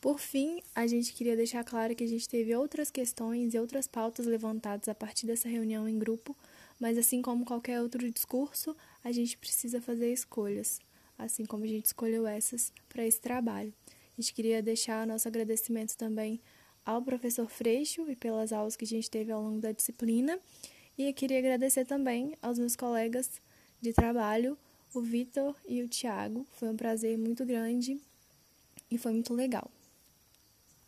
[0.00, 3.86] Por fim, a gente queria deixar claro que a gente teve outras questões e outras
[3.86, 6.34] pautas levantadas a partir dessa reunião em grupo,
[6.78, 8.74] mas assim como qualquer outro discurso,
[9.04, 10.80] a gente precisa fazer escolhas,
[11.18, 13.74] assim como a gente escolheu essas para esse trabalho.
[14.16, 16.40] A gente queria deixar nosso agradecimento também
[16.84, 20.38] ao professor Freixo e pelas aulas que a gente teve ao longo da disciplina.
[20.96, 23.30] E eu queria agradecer também aos meus colegas
[23.82, 24.56] de trabalho,
[24.94, 26.46] o Vitor e o Tiago.
[26.52, 28.00] Foi um prazer muito grande
[28.90, 29.70] e foi muito legal.